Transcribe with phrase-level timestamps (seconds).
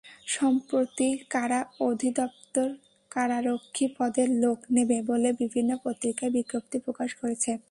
[0.27, 2.69] সম্প্রতি কারা অধিদপ্তর
[3.11, 7.51] কারারক্ষী পদে লোক নেবে বলে বিভিন্ন পত্রিকায় বিজ্ঞপ্তি প্রকাশ করেছে।